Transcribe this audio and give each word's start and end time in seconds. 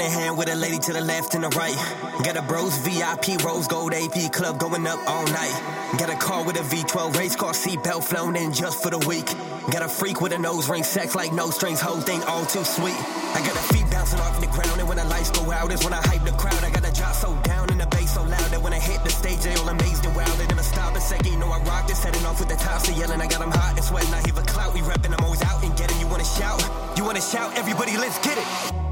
in 0.00 0.10
hand 0.10 0.36
with 0.36 0.48
a 0.48 0.54
lady 0.54 0.78
to 0.78 0.92
the 0.92 1.00
left 1.00 1.34
and 1.34 1.44
the 1.44 1.48
right. 1.50 1.76
Got 2.24 2.36
a 2.36 2.42
bros 2.42 2.76
VIP 2.78 3.40
rose 3.44 3.66
gold 3.66 3.94
AP 3.94 4.32
club 4.32 4.58
going 4.58 4.86
up 4.86 4.98
all 5.06 5.26
night. 5.26 5.56
Got 5.98 6.10
a 6.10 6.16
car 6.16 6.44
with 6.44 6.56
a 6.56 6.64
V12 6.74 7.16
race 7.16 7.36
car 7.36 7.52
seatbelt 7.52 8.04
flown 8.04 8.36
in 8.36 8.52
just 8.52 8.82
for 8.82 8.90
the 8.90 8.98
week. 9.06 9.26
Got 9.70 9.82
a 9.82 9.88
freak 9.88 10.20
with 10.20 10.32
a 10.32 10.38
nose 10.38 10.68
ring, 10.68 10.82
sex 10.82 11.14
like 11.14 11.32
no 11.32 11.50
strings, 11.50 11.80
whole 11.80 12.00
thing 12.00 12.22
all 12.24 12.44
too 12.44 12.64
sweet. 12.64 12.96
I 13.34 13.40
got 13.46 13.56
a 13.56 13.64
feet 13.74 13.90
bouncing 13.90 14.20
off 14.20 14.40
the 14.40 14.46
ground, 14.48 14.80
and 14.80 14.88
when 14.88 14.98
the 14.98 15.04
lights 15.04 15.30
go 15.30 15.50
out, 15.50 15.72
is 15.72 15.82
when 15.84 15.92
I 15.92 16.00
hype 16.08 16.24
the 16.24 16.32
crowd. 16.32 16.62
I 16.64 16.70
got 16.70 16.88
a 16.88 16.92
drop 16.92 17.14
so 17.14 17.34
down 17.42 17.70
and 17.70 17.80
the 17.80 17.86
bass 17.86 18.14
so 18.14 18.22
loud 18.22 18.50
that 18.50 18.62
when 18.62 18.72
I 18.72 18.78
hit 18.78 19.02
the 19.04 19.10
stage, 19.10 19.40
they 19.40 19.54
all 19.54 19.68
amazed 19.68 20.04
and 20.04 20.14
wild. 20.16 20.38
They 20.38 20.46
never 20.46 20.62
stop 20.62 20.96
a 20.96 21.00
second, 21.00 21.32
you 21.32 21.38
know 21.38 21.50
I 21.50 21.60
rock 21.60 21.86
this, 21.88 22.02
setting 22.02 22.24
off 22.26 22.40
with 22.40 22.48
the 22.48 22.56
tops, 22.56 22.88
they 22.88 22.94
yelling. 22.94 23.20
I 23.20 23.26
got 23.26 23.40
them 23.40 23.50
hot 23.50 23.76
and 23.76 23.84
sweating, 23.84 24.12
I 24.12 24.20
hear 24.22 24.38
a 24.38 24.42
clout, 24.42 24.74
we 24.74 24.80
repping, 24.80 25.14
I'm 25.16 25.24
always 25.24 25.42
out 25.42 25.62
and 25.62 25.76
getting. 25.76 25.98
You 26.00 26.06
wanna 26.06 26.24
shout? 26.24 26.62
You 26.96 27.04
wanna 27.04 27.20
shout? 27.20 27.56
Everybody, 27.56 27.96
let's 27.96 28.18
get 28.20 28.38
it. 28.38 28.85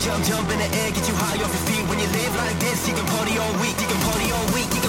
Jump, 0.00 0.24
jump 0.24 0.50
in 0.50 0.58
the 0.58 0.64
air, 0.64 0.90
get 0.92 1.06
you 1.06 1.14
high 1.14 1.36
off 1.44 1.52
your 1.52 1.64
feet. 1.68 1.86
When 1.86 1.98
you 1.98 2.06
live 2.06 2.34
like 2.36 2.58
this, 2.58 2.88
you 2.88 2.94
can 2.94 3.04
party 3.04 3.36
all 3.36 3.52
week. 3.60 3.76
You 3.78 3.86
can 3.86 4.00
party 4.00 4.32
all 4.32 4.46
week. 4.54 4.79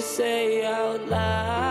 say 0.00 0.64
out 0.64 1.06
loud. 1.08 1.69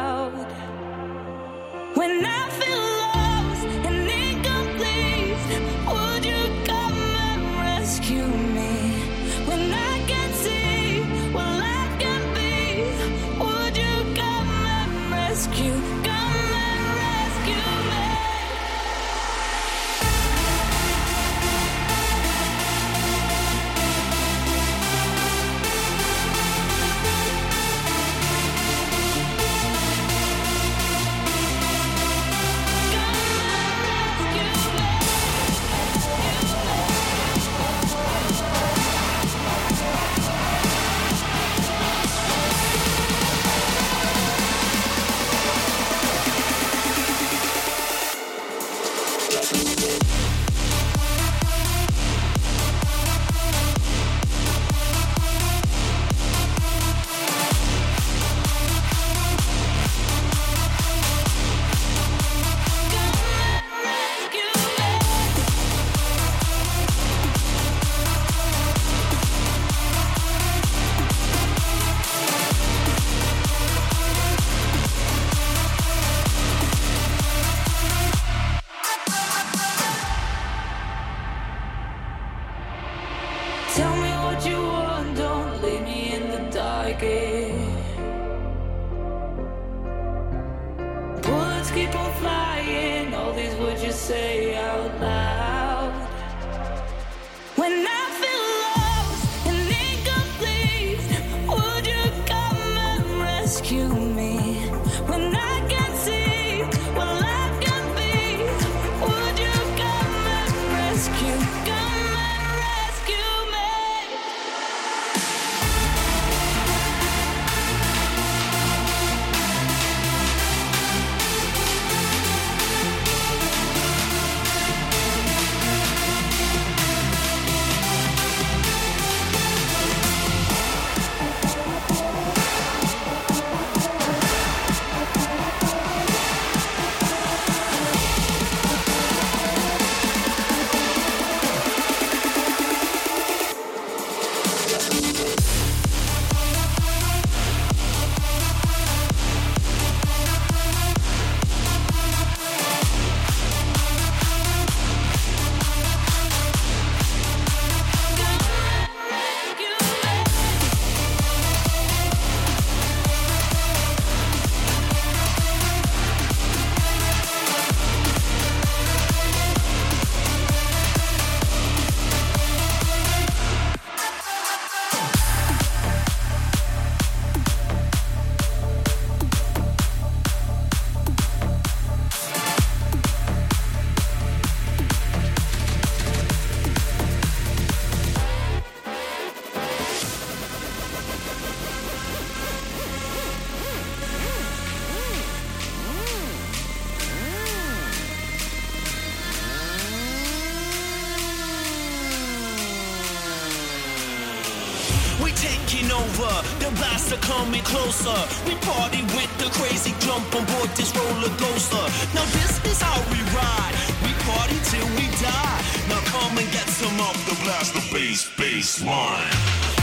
Closer. 207.80 208.20
We 208.46 208.56
party 208.68 209.02
with 209.16 209.32
the 209.38 209.50
crazy 209.58 209.94
jump 210.00 210.28
on 210.36 210.46
board 210.52 210.70
this 210.76 210.92
roller 210.96 211.34
coaster. 211.38 211.86
Now 212.14 212.26
this 212.38 212.54
is 212.66 212.82
how 212.82 213.00
we 213.12 213.20
ride. 213.32 213.76
We 214.04 214.12
party 214.28 214.58
till 214.72 214.88
we 214.98 215.08
die. 215.24 215.60
Now 215.88 216.02
come 216.12 216.38
and 216.38 216.50
get 216.52 216.68
some 216.68 217.00
of 217.00 217.16
the 217.28 217.36
blaster 217.44 217.84
bass, 217.94 218.30
bass 218.38 218.84
line. 218.84 219.79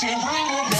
It's 0.00 0.04
a 0.04 0.14
real 0.14 0.77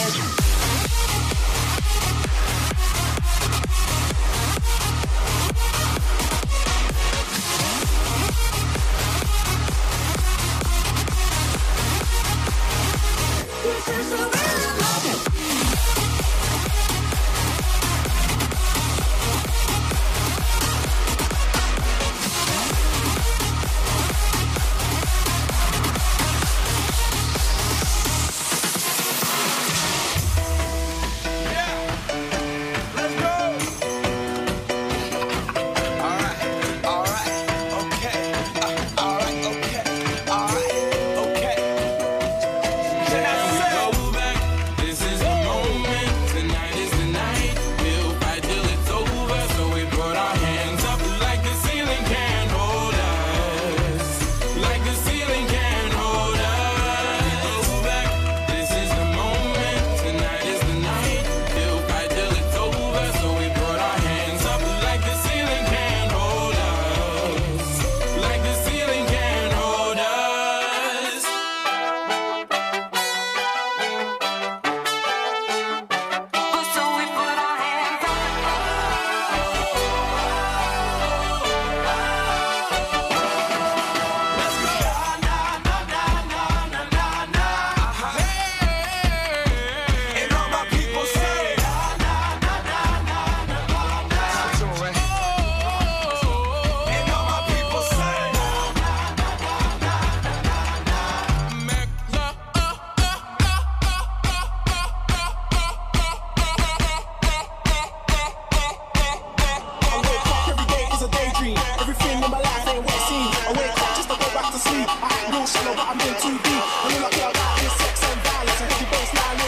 too 115.96 116.36
deep. 116.44 116.64
And 116.84 117.12
care 117.12 117.30
about 117.30 117.58
sex 117.80 118.02
and 118.04 118.20
violence. 118.20 118.60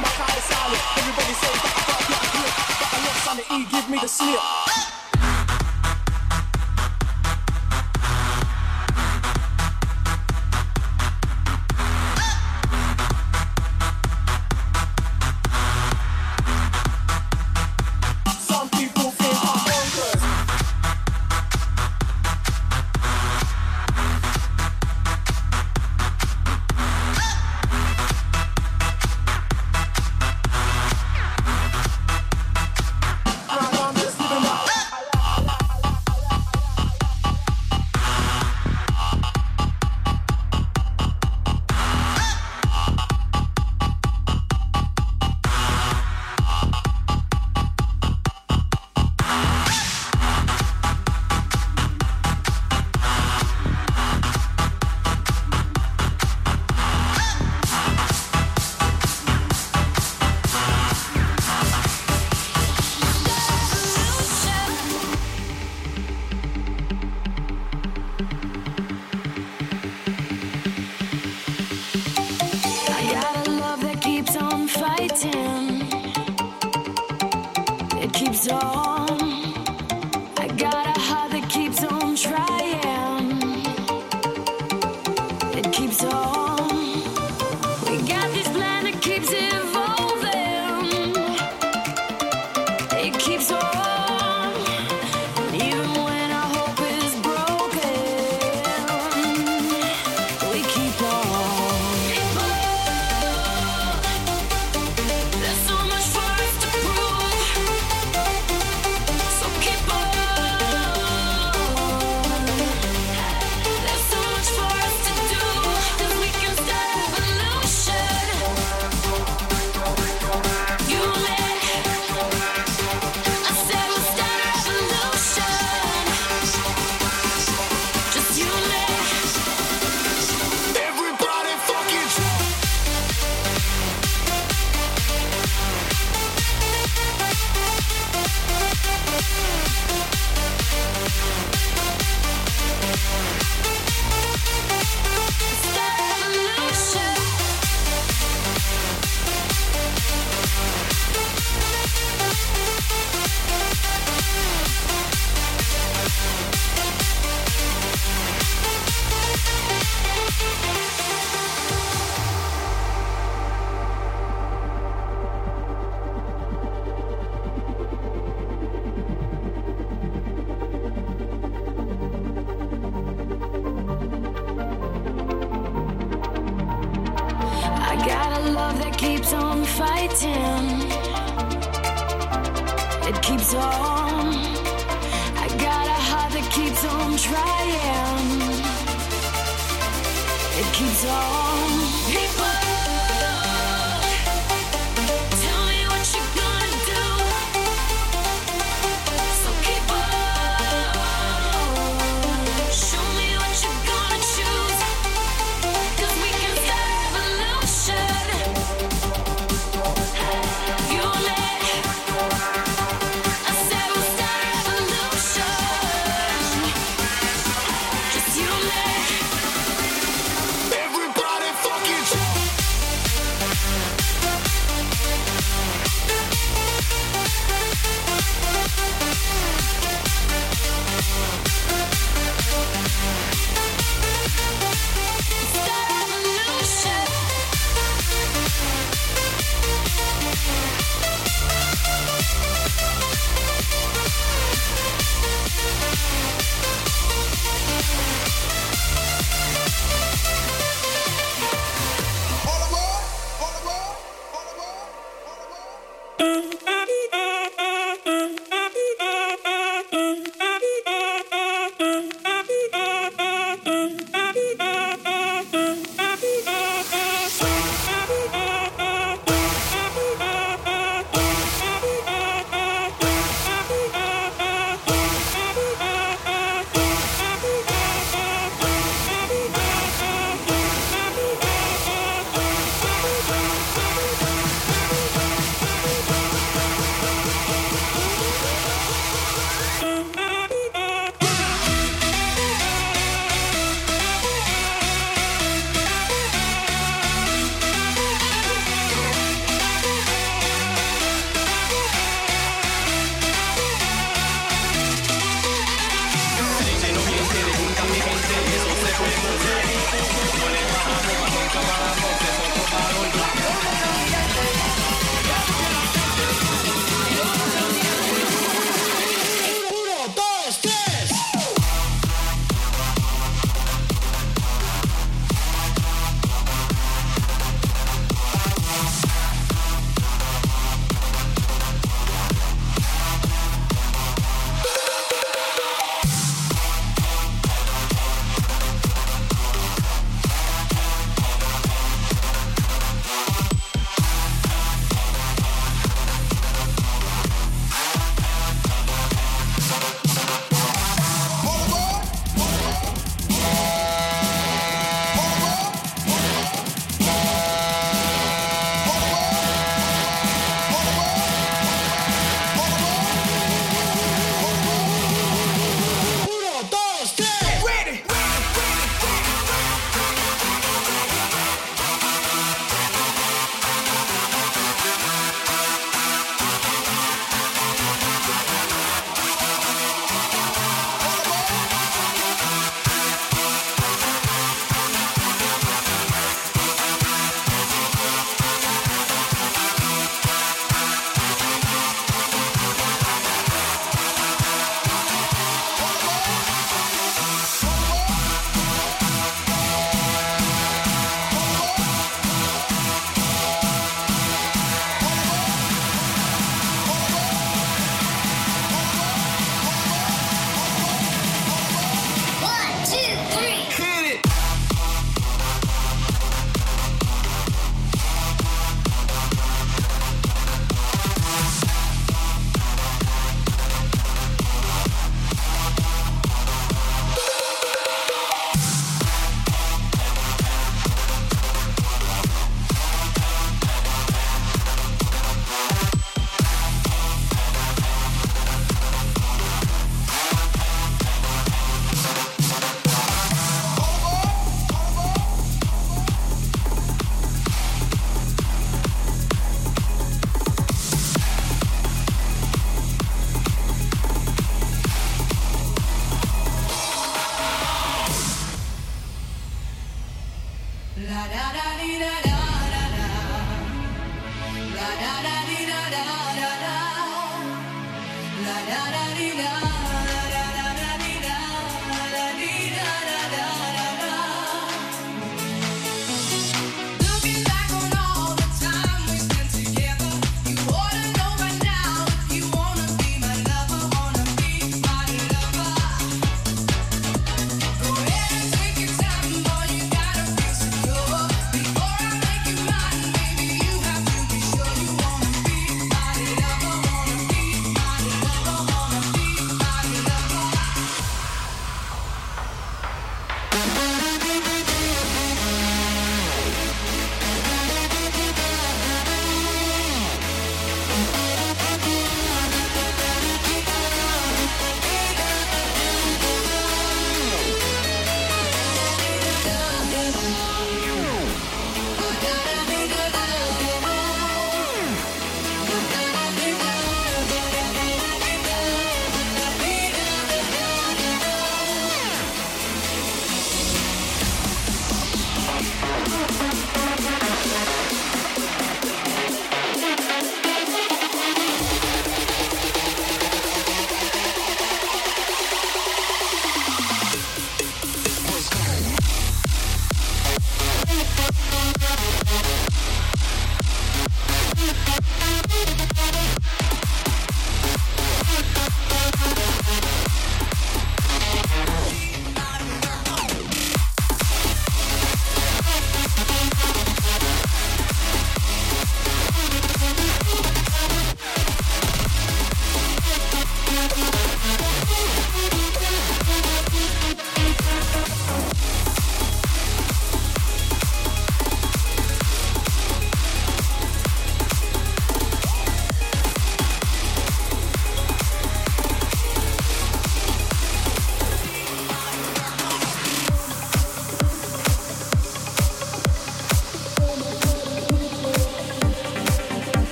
My. 0.00 0.12
Everybody 0.96 1.34
E 3.50 3.64
give 3.70 3.88
me 3.90 3.98
the 3.98 4.08
slip. 4.08 4.61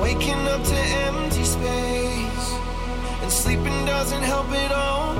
Waking 0.00 0.42
up 0.48 0.62
to 0.64 0.76
empty 0.76 1.44
space. 1.44 2.52
And 3.22 3.30
sleeping 3.30 3.84
doesn't 3.84 4.22
help 4.22 4.48
at 4.50 4.72
all. 4.72 5.14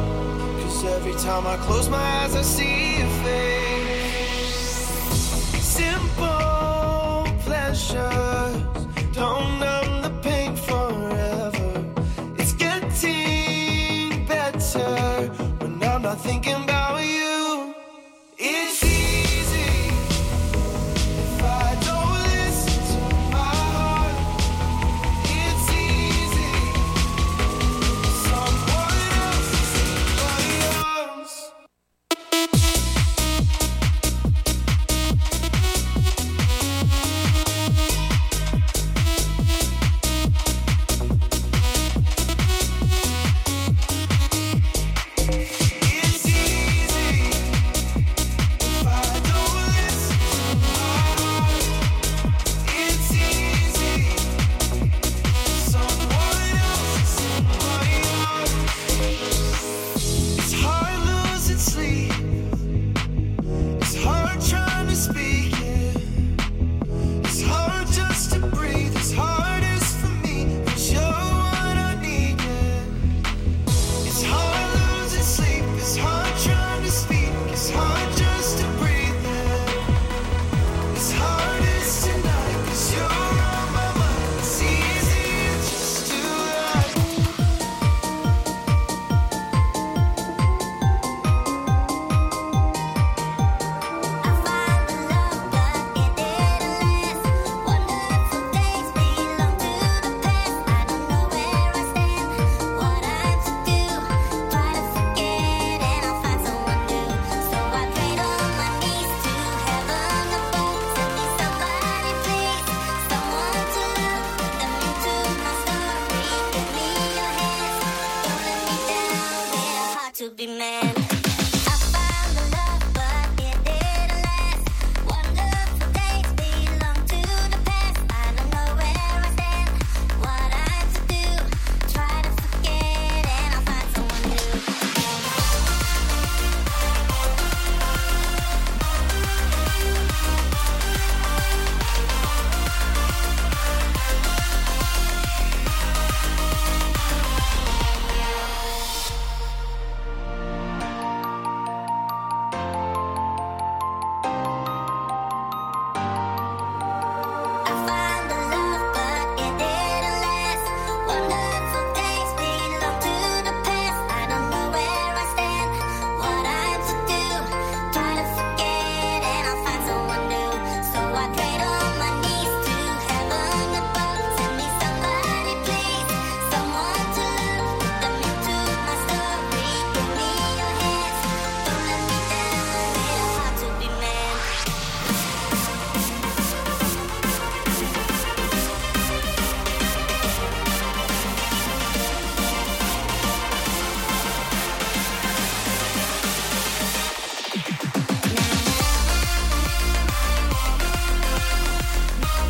Cause 0.63 0.85
every 0.85 1.15
time 1.15 1.47
I 1.47 1.57
close 1.59 1.89
my 1.89 1.99
eyes, 1.99 2.35
I 2.35 2.43
see 2.43 2.88